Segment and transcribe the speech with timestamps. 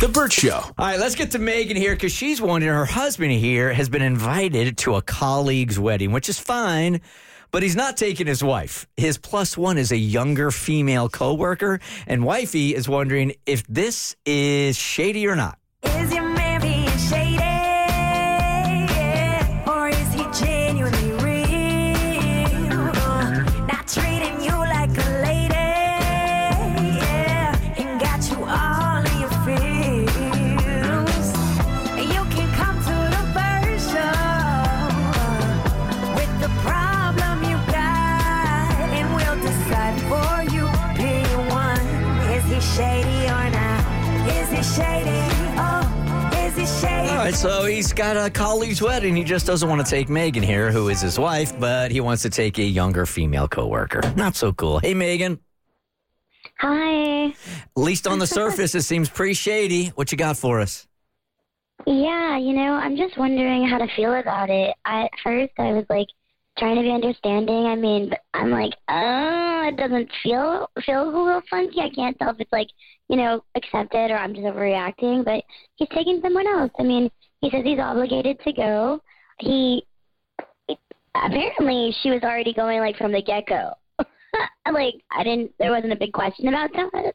[0.00, 0.58] The Burt Show.
[0.58, 4.02] All right, let's get to Megan here because she's wondering her husband here has been
[4.02, 7.00] invited to a colleague's wedding, which is fine,
[7.52, 8.86] but he's not taking his wife.
[8.96, 14.76] His plus one is a younger female coworker, and wifey is wondering if this is
[14.76, 15.58] shady or not.
[47.24, 49.16] Right, so he's got a colleague's wedding.
[49.16, 52.22] He just doesn't want to take Megan here, who is his wife, but he wants
[52.22, 54.00] to take a younger female coworker.
[54.14, 54.78] Not so cool.
[54.78, 55.40] Hey, Megan.
[56.58, 57.26] Hi.
[57.26, 57.34] At
[57.76, 59.86] least on the surface, it seems pretty shady.
[59.88, 60.86] What you got for us?
[61.86, 64.74] Yeah, you know, I'm just wondering how to feel about it.
[64.84, 66.08] I, at first, I was like
[66.58, 67.66] trying to be understanding.
[67.66, 71.80] I mean, I'm like, oh, it doesn't feel feel a little funky.
[71.80, 72.68] I can't tell if it's like,
[73.08, 75.24] you know, accepted or I'm just overreacting.
[75.24, 75.44] But
[75.76, 76.70] he's taking someone else.
[76.78, 79.00] I mean, he says he's obligated to go.
[79.40, 79.86] He
[81.14, 83.72] apparently she was already going like from the get go.
[84.72, 85.52] like I didn't.
[85.58, 87.14] There wasn't a big question about that.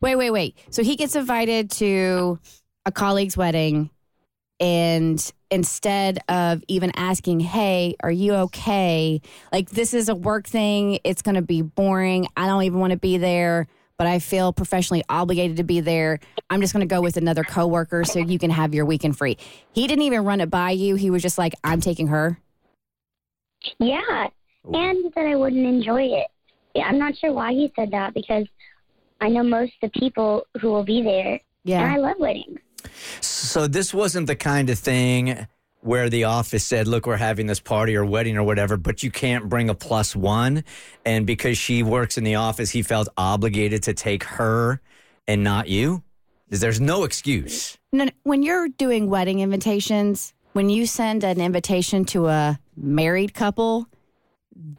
[0.00, 0.56] Wait, wait, wait.
[0.70, 2.38] So he gets invited to
[2.86, 3.90] a colleague's wedding,
[4.60, 9.20] and instead of even asking, "Hey, are you okay?"
[9.52, 10.98] Like this is a work thing.
[11.04, 12.28] It's going to be boring.
[12.36, 16.20] I don't even want to be there, but I feel professionally obligated to be there.
[16.50, 19.36] I'm just going to go with another coworker so you can have your weekend free.
[19.72, 20.96] He didn't even run it by you.
[20.96, 22.38] He was just like, "I'm taking her."
[23.78, 24.28] Yeah,
[24.64, 26.26] and that I wouldn't enjoy it.
[26.74, 28.46] Yeah, I'm not sure why he said that because
[29.20, 31.82] I know most of the people who will be there, Yeah.
[31.82, 32.60] and I love weddings.
[33.20, 35.46] So this wasn't the kind of thing
[35.80, 39.10] where the office said, "Look, we're having this party or wedding or whatever, but you
[39.10, 40.64] can't bring a plus one."
[41.04, 44.80] And because she works in the office, he felt obligated to take her
[45.26, 46.02] and not you.
[46.48, 47.76] There's no excuse.
[48.22, 53.86] When you're doing wedding invitations, when you send an invitation to a married couple,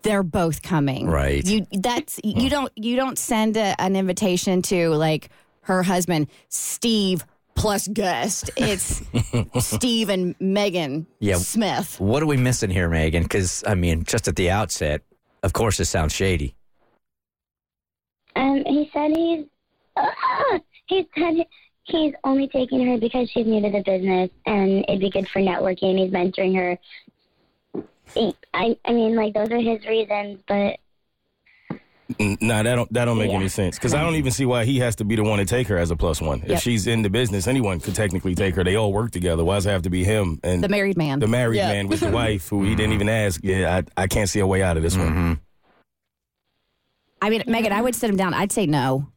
[0.02, 1.08] they're both coming.
[1.08, 1.46] Right.
[1.46, 2.50] You that's you mm.
[2.50, 5.29] don't you don't send a, an invitation to like
[5.62, 7.25] her husband Steve
[7.59, 8.50] plus guest.
[8.58, 9.02] It's
[9.59, 11.36] Steve and Megan Yeah.
[11.36, 12.00] Smith.
[12.00, 13.24] What are we missing here, Megan?
[13.24, 15.02] Because I mean, just at the outset,
[15.44, 16.56] of course, it sounds shady.
[18.36, 19.46] Um, he said he's
[19.97, 20.59] ah!
[20.88, 21.46] he said
[21.84, 25.41] he's only taking her because she's new to the business and it'd be good for
[25.41, 25.97] networking.
[26.00, 26.78] He's mentoring her.
[28.53, 30.78] I I mean, like those are his reasons, but N-
[32.18, 33.38] Nah, that don't that don't make Yeah.
[33.38, 35.46] any sense because I don't even see why he has to be the one to
[35.46, 36.40] take her as a plus one.
[36.40, 36.50] Yep.
[36.50, 38.64] If she's in the business, anyone could technically take her.
[38.64, 39.44] They all work together.
[39.46, 41.20] Why does it have to be him and The married man.
[41.20, 41.68] the married Yeah.
[41.68, 42.94] man with the wife who he didn't mm-hmm.
[42.94, 43.42] even ask?
[43.44, 45.08] Yeah, I I can't see a way out of this one.
[45.09, 45.34] Mm-hmm.
[47.22, 48.34] I mean, Megan, I would sit him down.
[48.34, 49.08] I'd say no.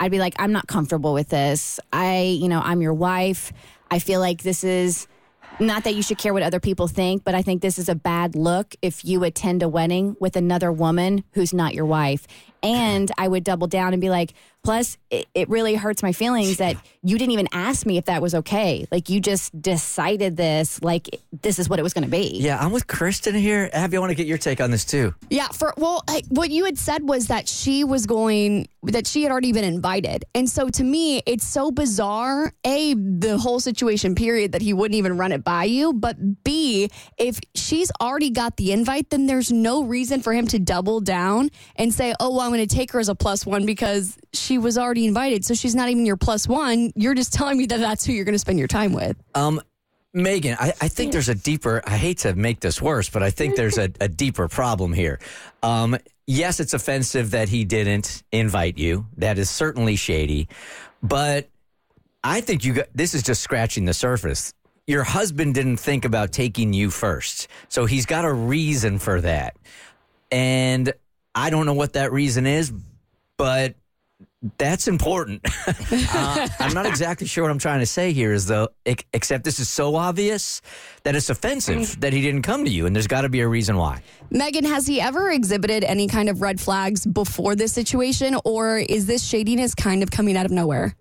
[0.00, 1.78] I'd be like, I'm not comfortable with this.
[1.92, 3.52] I, you know, I'm your wife.
[3.90, 5.06] I feel like this is
[5.60, 7.94] not that you should care what other people think, but I think this is a
[7.94, 12.26] bad look if you attend a wedding with another woman who's not your wife.
[12.62, 14.34] And I would double down and be like,
[14.68, 18.20] plus, it, it really hurts my feelings that you didn't even ask me if that
[18.20, 18.86] was okay.
[18.92, 21.08] Like, you just decided this, like,
[21.40, 22.32] this is what it was going to be.
[22.34, 23.70] Yeah, I'm with Kristen here.
[23.72, 25.14] Abby, I want to get your take on this too.
[25.30, 29.22] Yeah, for well, I, what you had said was that she was going that she
[29.22, 30.24] had already been invited.
[30.34, 34.96] And so to me, it's so bizarre, A, the whole situation period that he wouldn't
[34.96, 39.50] even run it by you, but B, if she's already got the invite, then there's
[39.50, 42.92] no reason for him to double down and say, "Oh, well, I'm going to take
[42.92, 45.44] her as a plus one because she was already invited.
[45.44, 46.92] So she's not even your plus one.
[46.94, 49.16] You're just telling me that that's who you're going to spend your time with.
[49.34, 49.60] Um,
[50.14, 51.82] Megan, I, I think there's a deeper.
[51.86, 55.20] I hate to make this worse, but I think there's a, a deeper problem here.
[55.62, 55.96] Um,
[56.26, 59.06] yes, it's offensive that he didn't invite you.
[59.18, 60.48] That is certainly shady,
[61.02, 61.48] but
[62.24, 64.54] I think you got this is just scratching the surface.
[64.86, 69.56] Your husband didn't think about taking you first, so he's got a reason for that,
[70.32, 70.92] and
[71.34, 72.72] I don't know what that reason is,
[73.36, 73.74] but
[74.56, 75.40] that's important.
[75.66, 79.58] uh, I'm not exactly sure what I'm trying to say here is though, except this
[79.58, 80.62] is so obvious
[81.02, 83.48] that it's offensive that he didn't come to you, and there's got to be a
[83.48, 84.02] reason why.
[84.30, 89.06] Megan, has he ever exhibited any kind of red flags before this situation, or is
[89.06, 90.94] this shadiness kind of coming out of nowhere?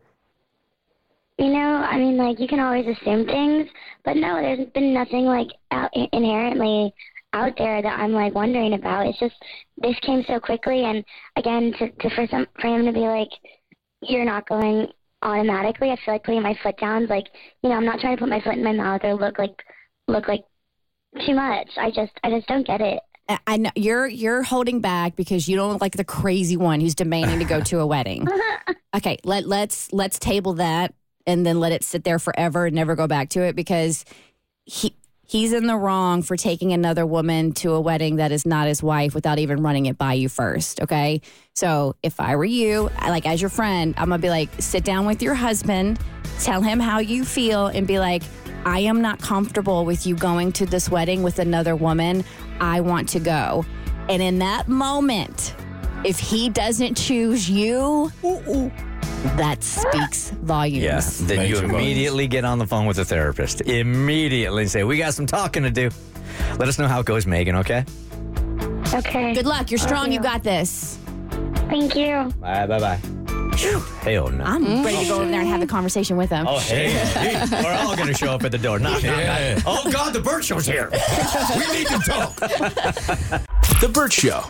[1.38, 3.68] You know, I mean, like you can always assume things,
[4.04, 6.92] but no, there's been nothing like out, inherently
[7.34, 9.08] out there that I'm like wondering about.
[9.08, 9.36] It's just
[9.78, 11.04] this came so quickly, and
[11.36, 13.30] again, to, to for some for him to be like,
[14.02, 14.88] you're not going
[15.22, 15.92] automatically.
[15.92, 17.08] I feel like putting my foot down.
[17.08, 17.28] Like,
[17.64, 19.64] you know, I'm not trying to put my foot in my mouth or look like
[20.08, 20.44] look like
[21.26, 21.70] too much.
[21.78, 23.00] I just I just don't get it.
[23.46, 26.96] I- know you're you're holding back because you don't look like the crazy one who's
[26.96, 28.28] demanding to go to a wedding.
[28.96, 30.94] Okay, let let's let's table that
[31.28, 34.06] and then let it sit there forever and never go back to it because
[34.66, 34.96] he
[35.28, 38.82] he's in the wrong for taking another woman to a wedding that is not his
[38.82, 40.82] wife without even running it by you first.
[40.82, 41.22] Okay,
[41.54, 44.84] so if I were you, I- like as your friend, I'm gonna be like, sit
[44.84, 46.00] down with your husband,
[46.40, 48.24] tell him how you feel, and be like.
[48.66, 52.26] I am not comfortable with you going to this wedding with another woman.
[52.60, 53.66] I want to go.
[54.10, 55.56] And in that moment,
[56.04, 58.12] if he doesn't choose you,
[59.38, 60.84] that speaks volumes.
[60.84, 61.20] Yes.
[61.20, 63.62] Then Makes you you immediately get on the phone with a therapist.
[63.62, 65.90] Immediately and say, "We got some talking to do."
[66.58, 67.56] Let us know how it goes, Megan.
[67.56, 67.86] Okay.
[68.94, 69.34] Okay.
[69.34, 69.72] Good luck.
[69.72, 70.12] You're strong.
[70.12, 71.00] You got this.
[71.70, 72.32] Thank you.
[72.40, 72.66] Bye.
[72.68, 72.80] Bye.
[72.80, 73.00] Bye.
[74.02, 74.44] Hell no.
[74.44, 75.70] I'm ready to go over there and have a mm.
[75.70, 76.46] conversation with him.
[76.48, 78.78] Oh, hey, hey, we're all going to show up at the door.
[78.78, 79.56] Knock, knock, Yeah.
[79.56, 79.64] knock.
[79.66, 80.90] Oh, God, the Burt Show's here.
[81.56, 83.44] we need to talk.
[83.82, 84.44] The Burt Show.